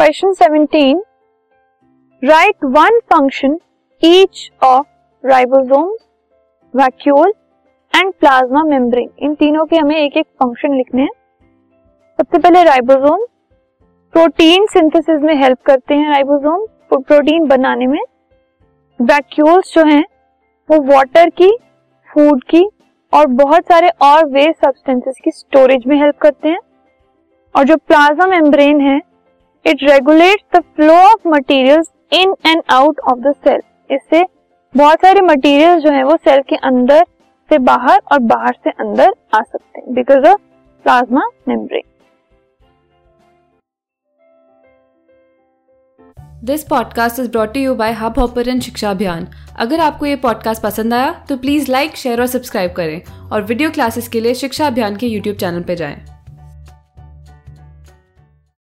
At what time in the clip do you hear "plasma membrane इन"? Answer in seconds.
8.20-9.34